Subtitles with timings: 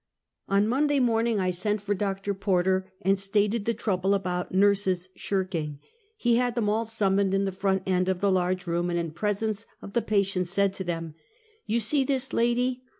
[0.47, 2.33] On Monday morning I sent for Dr.
[2.33, 5.77] Porter, and sta ted the trouble about nurses shirking.
[6.17, 9.11] He had them all summoned in tlie front end of the large room, and in
[9.11, 11.13] presence of the patients, said to them:"
[11.67, 12.81] You see this lady